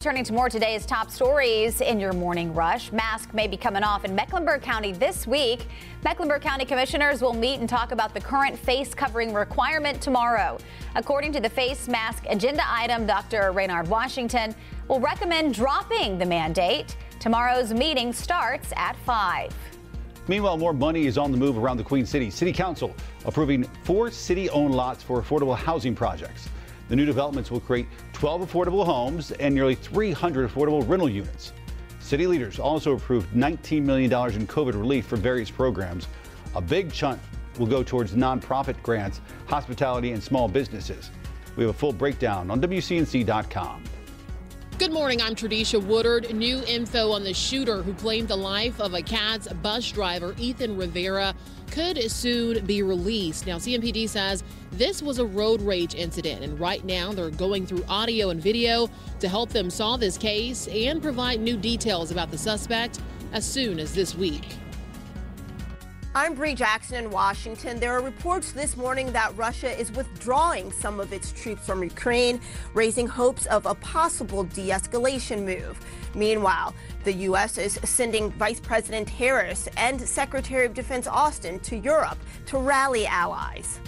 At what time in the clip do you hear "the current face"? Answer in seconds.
8.14-8.94